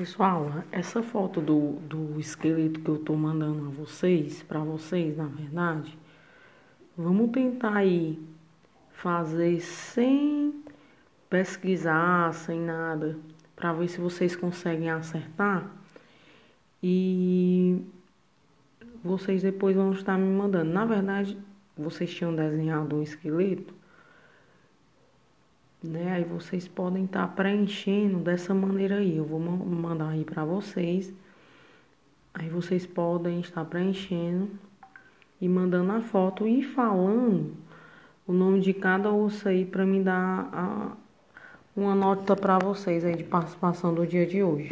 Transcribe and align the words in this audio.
Pessoal, 0.00 0.64
essa 0.72 1.02
foto 1.02 1.42
do, 1.42 1.72
do 1.86 2.18
esqueleto 2.18 2.80
que 2.80 2.88
eu 2.88 2.96
tô 2.96 3.14
mandando 3.14 3.66
a 3.66 3.70
vocês, 3.70 4.42
para 4.42 4.58
vocês, 4.60 5.14
na 5.14 5.26
verdade, 5.26 5.98
vamos 6.96 7.30
tentar 7.30 7.76
aí 7.76 8.18
fazer 8.92 9.60
sem 9.60 10.64
pesquisar, 11.28 12.32
sem 12.32 12.58
nada, 12.58 13.18
para 13.54 13.74
ver 13.74 13.88
se 13.88 14.00
vocês 14.00 14.34
conseguem 14.34 14.88
acertar. 14.88 15.70
E 16.82 17.84
vocês 19.04 19.42
depois 19.42 19.76
vão 19.76 19.92
estar 19.92 20.16
me 20.16 20.34
mandando. 20.34 20.72
Na 20.72 20.86
verdade, 20.86 21.36
vocês 21.76 22.10
tinham 22.10 22.34
desenhado 22.34 22.96
um 22.96 23.02
esqueleto 23.02 23.74
né? 25.82 26.12
Aí 26.12 26.24
vocês 26.24 26.68
podem 26.68 27.04
estar 27.04 27.26
tá 27.26 27.34
preenchendo 27.34 28.18
dessa 28.18 28.54
maneira 28.54 28.96
aí. 28.96 29.16
Eu 29.16 29.24
vou 29.24 29.40
mandar 29.40 30.10
aí 30.10 30.24
para 30.24 30.44
vocês. 30.44 31.12
Aí 32.34 32.48
vocês 32.48 32.86
podem 32.86 33.40
estar 33.40 33.64
preenchendo 33.64 34.50
e 35.40 35.48
mandando 35.48 35.92
a 35.92 36.00
foto 36.00 36.46
e 36.46 36.62
falando 36.62 37.56
o 38.26 38.32
nome 38.32 38.60
de 38.60 38.72
cada 38.72 39.10
osso 39.10 39.48
aí 39.48 39.64
para 39.64 39.84
me 39.84 40.02
dar 40.02 40.48
a, 40.52 40.96
uma 41.74 41.94
nota 41.94 42.36
para 42.36 42.58
vocês 42.58 43.04
aí 43.04 43.16
de 43.16 43.24
participação 43.24 43.92
do 43.92 44.06
dia 44.06 44.26
de 44.26 44.42
hoje. 44.42 44.70